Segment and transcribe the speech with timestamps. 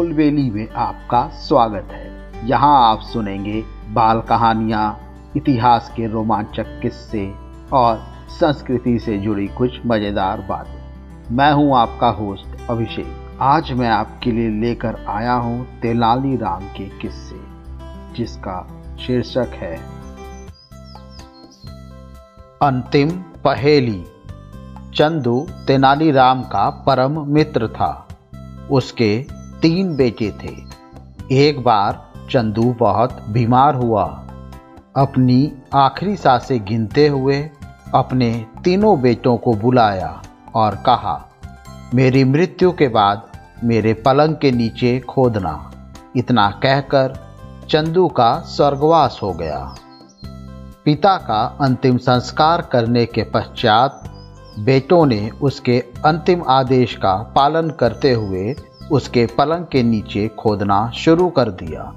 [0.00, 3.60] फुलवेली में आपका स्वागत है। यहाँ आप सुनेंगे
[3.94, 4.84] बाल कहानियाँ,
[5.36, 7.24] इतिहास के रोमांचक किस्से
[7.72, 7.98] और
[8.30, 14.48] संस्कृति से जुड़ी कुछ मज़ेदार बातें। मैं हूँ आपका होस्ट अभिषेक। आज मैं आपके लिए
[14.60, 17.40] लेकर आया हूँ तेलाली राम के किस्से,
[18.16, 18.56] जिसका
[19.00, 19.76] शीर्षक है,
[22.62, 23.10] अंतिम
[23.44, 24.02] पहेली।
[24.94, 25.36] चंदू
[25.66, 27.92] तेनालीराम का परम मित्र था।
[28.70, 30.54] उसके तीन बेटे थे।
[31.40, 34.04] एक बार चंदू बहुत बीमार हुआ।
[34.96, 37.50] अपनी आखिरी साँसें गिनते हुए
[37.94, 40.22] अपने तीनों बेटों को बुलाया
[40.54, 41.28] और कहा,
[41.94, 43.22] मेरी मृत्यु के बाद
[43.64, 45.70] मेरे पलंग के नीचे खोदना।
[46.16, 47.14] इतना कहकर
[47.70, 49.58] चंदू का स्वर्गवास हो गया।
[50.84, 54.02] पिता का अंतिम संस्कार करने के पश्चात
[54.58, 58.54] बेटों ने उसके अंतिम आदेश का पालन करते हुए
[58.90, 61.92] उसके पलंग के नीचे खोदना शुरू कर दिया।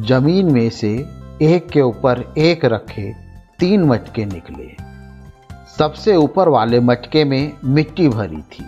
[0.00, 1.06] ज़मीन में से
[1.42, 3.12] एक के ऊपर एक रखे
[3.58, 4.76] तीन मटके निकले।
[5.78, 8.64] सबसे ऊपर वाले मटके में मिट्टी भरी थी।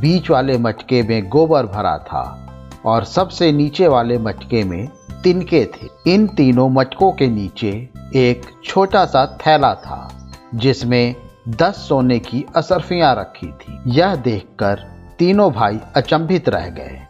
[0.00, 2.48] बीच वाले मटके में गोबर भरा था
[2.84, 4.88] और सबसे नीचे वाले मटके में
[5.22, 11.14] तिनके थे। इन तीनों मटकों के नीचे एक छोटा सा थैला था, जिसमें
[11.48, 17.00] दस सोने की असरफियाँ रखी थी। यह देखकर तीनों भाई अचंभित रह गए।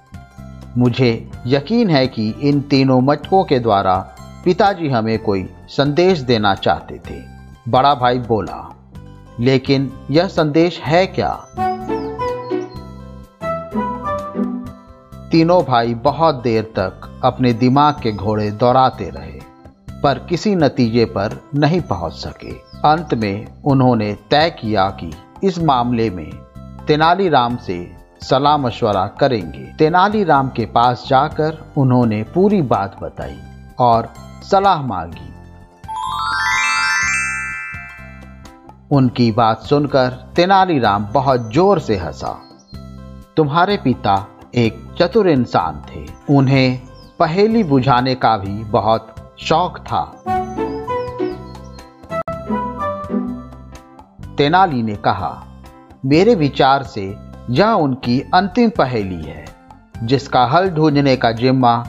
[0.79, 3.95] मुझे यकीन है कि इन तीनों मटकों के द्वारा
[4.45, 7.21] पिताजी हमें कोई संदेश देना चाहते थे।
[7.69, 8.59] बड़ा भाई बोला,
[9.41, 11.33] लेकिन यह संदेश है क्या?
[15.31, 19.41] तीनों भाई बहुत देर तक अपने दिमाग के घोड़े दौड़ाते रहे,
[20.03, 22.53] पर किसी नतीजे पर नहीं पहुँच सके।
[22.85, 25.13] अंत में उन्होंने तय किया कि
[25.45, 26.31] इस मामले में
[26.87, 33.39] तेनालीराम से सलाह मशवरा करेंगे। तेनालीराम के पास जाकर उन्होंने पूरी बात बताई
[33.79, 35.29] और सलाह मांगी।
[38.91, 42.39] उनकी बात सुनकर तेनालीराम बहुत ज़ोर से हंसा।
[43.37, 46.81] तुम्हारे पिता एक चतुर इंसान थे। उन्हें
[47.19, 50.05] पहेली बुझाने का भी बहुत शौक था।
[54.37, 55.33] तेनाली ने कहा
[56.07, 57.17] मेरे विचार से
[57.51, 59.45] यह उनकी अंतिम पहेली है,
[60.03, 61.87] जिसका हल ढूँढने का जिम्मा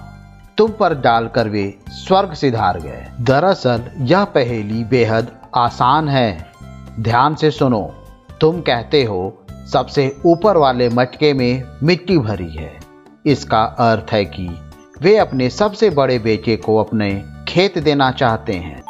[0.58, 6.52] तुम पर डालकर वे स्वर्ग सिधार गए। दरअसल, यह पहेली बेहद आसान है।
[7.00, 7.94] ध्यान से सुनो,
[8.42, 12.80] तुम कहते हो, सबसे ऊपर वाले मटके में मिट्टी भरी है।
[13.26, 14.60] इसका अर्थ है कि
[15.02, 18.84] वे अपने सबसे बड़े बेटे को अपने खेत देना चाहते हैं।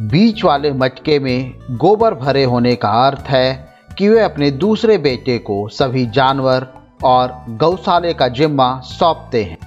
[0.00, 5.38] बीच वाले मटके में गोबर भरे होने का अर्थ है कि वे अपने दूसरे बेटे
[5.38, 6.66] को सभी जानवर
[7.04, 9.58] और गौशाले का जिम्मा सौंपते हैं।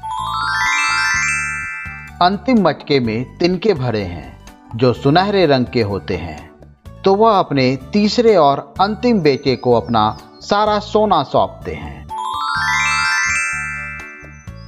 [2.22, 4.45] अंतिम मटके में तिनके भरे हैं,
[4.75, 6.51] जो सुनहरे रंग के होते हैं।
[7.05, 12.07] तो वह अपने तीसरे और अंतिम बेटे को अपना सारा सोना सौंपते हैं।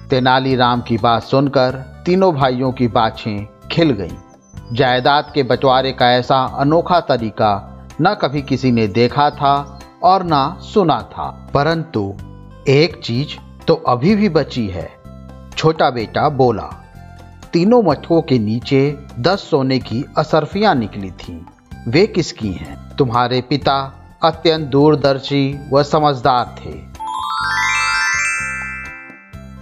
[0.09, 4.24] तेनालीराम की बात सुनकर तीनों भाइयों की बाछें खिल गईं।
[4.73, 7.71] जायदाद के बंटवारे का ऐसा अनोखा तरीका
[8.01, 12.13] न कभी किसी ने देखा था और ना सुना था। परंतु
[12.67, 14.91] एक चीज़ तो अभी भी बची है,
[15.57, 16.69] छोटा बेटा बोला।
[17.53, 21.41] तीनों मटकों के नीचे दस सोने की असरफियाँ निकली थीं।
[21.87, 22.95] वे किसकी हैं?
[22.95, 23.93] तुम्हारे पिता
[24.23, 26.95] अत्यंत दूरदर्शी व समझदार थे।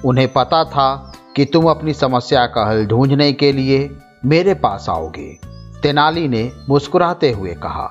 [0.06, 5.40] उन्हें पता था कि तुम अपनी समस्या का हल ढूँढने के लिए मेरे पास आओगे।
[5.82, 7.90] तेनाली ने मुस्कुराते हुए कहा,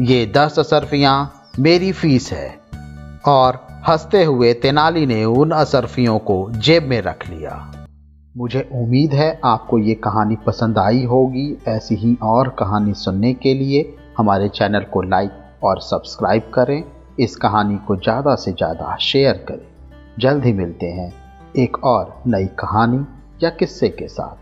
[0.00, 2.60] ये दस असरफियाँ मेरी फ़ीस है।
[3.28, 7.56] और हँसते हुए तेनाली ने उन असरफियों को जेब में रख लिया।
[8.36, 13.54] मुझे उम्मीद है आपको ये कहानी पसंद आई होगी। ऐसी ही और कहानी सुनने के
[13.54, 16.82] लिए हमारे चैनल को लाइक और सब्सक्राइब करें।
[17.20, 19.66] इस कहानी को ज़्यादा से ज़्यादा शेयर करें।
[20.18, 21.12] जल्द ही मिलते हैं
[21.56, 23.04] एक और नई कहानी
[23.42, 24.41] या किस्से के साथ।